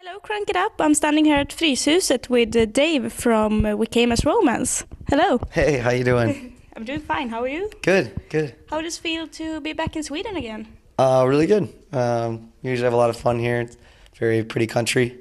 [0.00, 0.72] Hello, Crank It Up.
[0.80, 4.84] I'm standing here at Fryshuset with uh, Dave from uh, We Came As Romans.
[5.08, 5.40] Hello.
[5.50, 6.56] Hey, how you doing?
[6.76, 7.28] I'm doing fine.
[7.28, 7.70] How are you?
[7.82, 8.54] good, good.
[8.70, 10.66] How does it feel to be back in Sweden again?
[10.98, 11.68] Uh, really good.
[11.92, 13.60] Um, usually have a lot of fun here.
[13.60, 13.76] It's
[14.18, 15.18] very pretty country,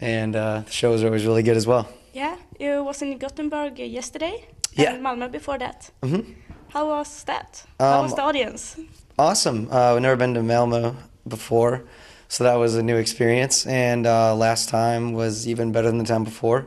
[0.00, 1.88] and uh, the shows are always really good as well.
[2.12, 4.94] Yeah, you was in Gothenburg yesterday Yeah.
[4.94, 5.90] and Malmö before that.
[6.02, 6.20] hmm
[6.68, 7.64] How was that?
[7.80, 8.76] How was Um, the audience?
[9.18, 9.68] Awesome.
[9.72, 11.82] Uh, I've never been to Malmo before,
[12.28, 13.66] so that was a new experience.
[13.66, 16.66] And uh, last time was even better than the time before,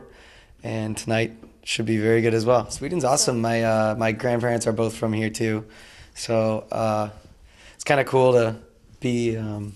[0.62, 1.32] and tonight
[1.64, 2.68] should be very good as well.
[2.70, 3.40] Sweden's awesome.
[3.40, 5.64] My uh, my grandparents are both from here too,
[6.14, 7.10] so uh,
[7.74, 8.56] it's kind of cool to
[9.00, 9.74] be um,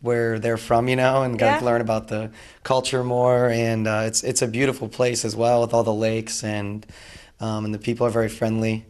[0.00, 1.56] where they're from, you know, and kind Yeah.
[1.58, 2.30] of learn about the
[2.64, 3.48] culture more.
[3.48, 6.84] And uh, it's it's a beautiful place as well with all the lakes and
[7.40, 8.84] um, and the people are very friendly.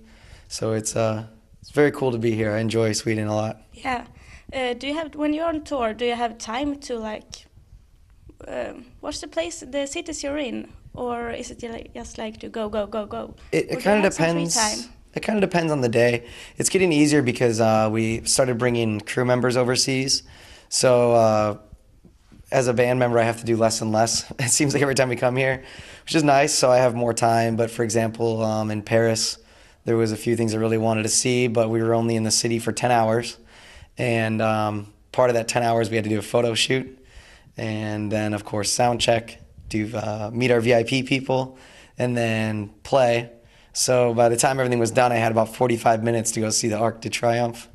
[0.48, 1.24] So it's uh
[1.60, 2.50] it's very cool to be here.
[2.52, 3.62] I enjoy Sweden a lot.
[3.72, 4.04] Yeah.
[4.52, 5.94] Uh, do you have when you're on tour?
[5.94, 7.46] Do you have time to like?
[8.46, 12.48] Um, what's the place, the cities you're in, or is it ju- just like to
[12.48, 13.34] go, go, go, go?
[13.52, 14.88] It, Or do you it kind of depends.
[15.14, 16.26] It kind of depends on the day.
[16.56, 20.22] It's getting easier because uh, we started bringing crew members overseas.
[20.70, 21.58] So uh,
[22.50, 24.30] as a band member, I have to do less and less.
[24.38, 25.62] It seems like every time we come here,
[26.04, 26.54] which is nice.
[26.54, 27.56] So I have more time.
[27.56, 29.38] But for example, um, in Paris,
[29.84, 32.24] there was a few things I really wanted to see, but we were only in
[32.24, 33.36] the city for 10 hours.
[33.98, 36.98] And um, part of that 10 hours, we had to do a photo shoot.
[37.56, 41.58] And then, of course, sound check, do uh, meet our VIP people,
[41.98, 43.30] and then play.
[43.72, 46.68] So by the time everything was done, I had about 45 minutes to go see
[46.68, 47.68] the Arc de Triomphe.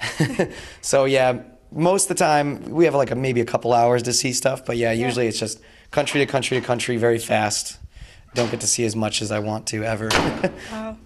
[0.80, 4.12] so yeah, most of the time we have like a, maybe a couple hours to
[4.12, 7.78] see stuff, but yeah, usually it's just country to country to country, very fast.
[8.34, 10.08] Don't get to see as much as I want to ever.
[10.70, 10.96] Wow.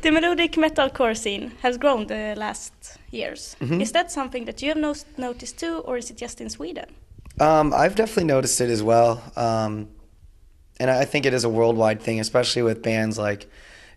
[0.00, 2.72] The melodic metalcore scene has grown the last
[3.10, 3.56] years.
[3.60, 3.80] Mm-hmm.
[3.80, 6.86] Is that something that you have no- noticed too, or is it just in Sweden?
[7.38, 9.22] Um, I've definitely noticed it as well.
[9.36, 9.88] Um,
[10.80, 13.48] and I think it is a worldwide thing, especially with bands like,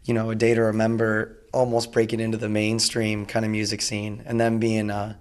[0.03, 4.22] you know, A Day to Remember almost breaking into the mainstream kind of music scene
[4.25, 5.16] and them being uh,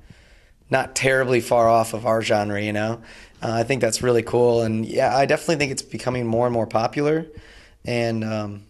[0.69, 3.01] not terribly far off of our genre, you know?
[3.45, 4.63] Uh, I think that's really cool.
[4.63, 7.27] And yeah, I definitely think it's becoming more and more popular.
[7.85, 8.63] And um,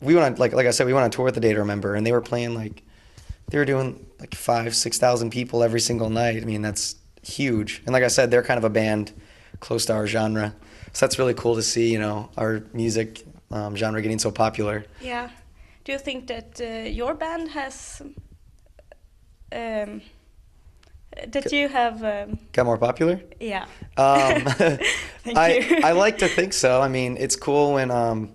[0.00, 1.58] we went on, like, like I said, we went on tour with the Day to
[1.58, 2.84] Remember and they were playing like,
[3.50, 6.40] they were doing like five, 6,000 people every single night.
[6.40, 7.82] I mean, that's huge.
[7.84, 9.12] And like I said, they're kind of a band
[9.58, 10.54] close to our genre.
[10.92, 14.84] So that's really cool to see, you know, our music um, genre getting so popular.
[15.00, 15.30] Yeah.
[15.82, 18.00] Do you think that uh, your band has
[19.50, 20.02] um,
[21.28, 22.02] that you have?
[22.02, 23.20] Um, Got more popular?
[23.40, 23.66] yeah.
[23.96, 24.42] Um,
[25.24, 25.80] Thank I, you.
[25.84, 26.80] I like to think so.
[26.80, 28.32] I mean, it's cool when, um,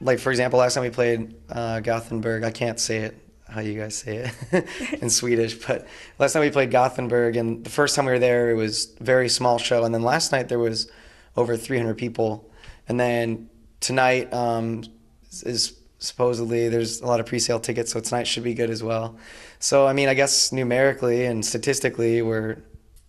[0.00, 3.16] like, for example, last time we played uh, Gothenburg, I can't say it
[3.50, 4.66] how you guys say it
[5.02, 5.86] in Swedish, but
[6.18, 9.28] last time we played Gothenburg, and the first time we were there, it was very
[9.28, 9.84] small show.
[9.84, 10.90] And then last night, there was
[11.36, 12.50] over 300 people.
[12.88, 13.48] And then
[13.80, 14.84] tonight um,
[15.30, 19.16] is supposedly there's a lot of pre-sale tickets, so tonight should be good as well.
[19.60, 22.56] So, I mean, I guess numerically and statistically, we're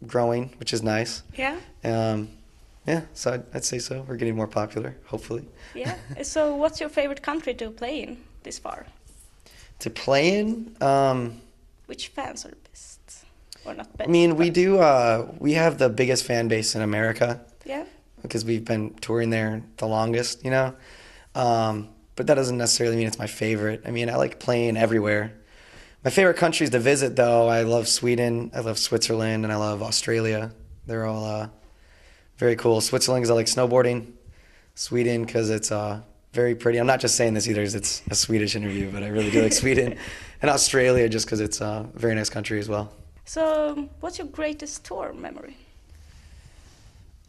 [0.05, 1.23] growing, which is nice.
[1.35, 1.57] Yeah.
[1.83, 2.29] Um,
[2.85, 4.05] yeah, so I'd, I'd say so.
[4.07, 5.45] We're getting more popular, hopefully.
[5.73, 5.95] Yeah.
[6.23, 8.85] so, what's your favorite country to play in this far?
[9.79, 11.41] To play in, um,
[11.87, 12.99] Which fans are best,
[13.65, 14.07] or not best?
[14.09, 14.79] I mean, we do.
[14.79, 17.85] Uh, we have the biggest fan base in America Yeah.
[18.21, 20.75] because we've been touring there the longest, you know.
[21.35, 23.83] Um, but that doesn't necessarily mean it's my favorite.
[23.85, 25.33] I mean, I like playing everywhere.
[26.03, 29.83] My favorite countries to visit, though, I love Sweden, I love Switzerland, and I love
[29.83, 30.51] Australia.
[30.87, 31.49] They're all uh,
[32.37, 32.81] very cool.
[32.81, 34.13] Switzerland because I like snowboarding.
[34.73, 36.01] Sweden because it's uh,
[36.33, 36.79] very pretty.
[36.79, 39.53] I'm not just saying this either; it's a Swedish interview, but I really do like
[39.53, 39.97] Sweden,
[40.41, 42.91] and Australia just because it's a very nice country as well.
[43.25, 45.55] So, what's your greatest tour memory?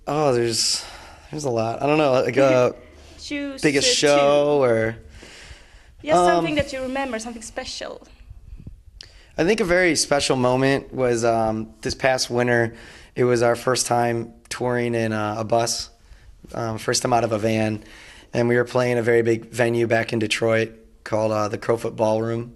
[0.06, 0.84] Oh, there's
[1.30, 1.82] there's a lot.
[1.82, 2.72] I don't know, like uh,
[3.22, 4.92] Choose biggest uh, show or.
[4.92, 4.98] Two.
[6.02, 8.06] Yes, something Um, that you remember, something special.
[9.38, 12.74] I think a very special moment was um, this past winter.
[13.14, 15.90] It was our first time touring in a, a bus,
[16.54, 17.84] um, first time out of a van,
[18.34, 20.72] and we were playing a very big venue back in Detroit
[21.04, 22.54] called uh, the Crofoot Ballroom.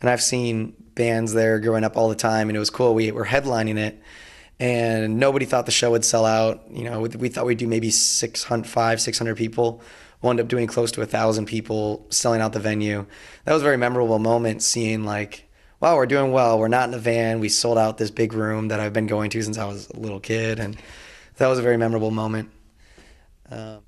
[0.00, 2.94] And I've seen bands there growing up all the time, and it was cool.
[2.94, 4.00] We were headlining it,
[4.58, 6.62] and nobody thought the show would sell out.
[6.70, 9.82] You know, we, we thought we'd do maybe 600, 500, 600 people.
[10.22, 13.06] Wound up doing close to a thousand people, selling out the venue.
[13.44, 15.46] That was a very memorable moment, seeing like
[15.80, 16.58] wow, we're doing well.
[16.58, 17.40] We're not in a van.
[17.40, 19.98] We sold out this big room that I've been going to since I was a
[19.98, 20.76] little kid, and
[21.36, 22.50] that was a very memorable moment.
[23.50, 23.78] Uh,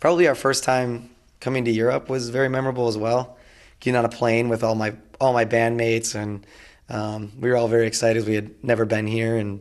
[0.00, 1.10] probably our first time
[1.40, 3.36] coming to Europe was very memorable as well.
[3.80, 6.46] Getting on a plane with all my all my bandmates, and
[6.88, 8.26] um, we were all very excited.
[8.26, 9.60] We had never been here, and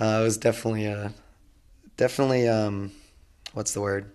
[0.00, 1.12] uh, it was definitely a
[1.96, 2.92] definitely um,
[3.52, 4.10] what's the word?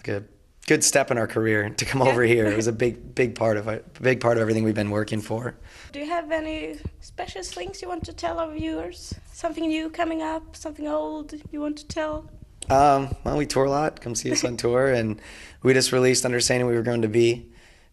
[0.00, 0.24] Like a
[0.66, 2.46] good step in our career to come over here.
[2.46, 5.20] It was a big, big part of a big part of everything we've been working
[5.20, 5.56] for.
[5.92, 9.14] Do you have any special things you want to tell our viewers?
[9.30, 10.56] Something new coming up?
[10.56, 12.30] Something old you want to tell?
[12.70, 14.00] Um, well, we tour a lot.
[14.00, 15.20] Come see us on tour, and
[15.62, 17.50] we just released "Understanding We Were Going to Be"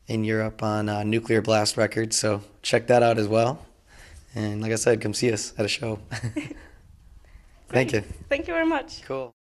[0.07, 2.15] in Europe on uh, Nuclear Blast Records.
[2.15, 3.65] So check that out as well.
[4.33, 5.99] And like I said, come see us at a show.
[7.69, 8.01] Thank you.
[8.29, 9.01] Thank you very much.
[9.03, 9.33] Cool.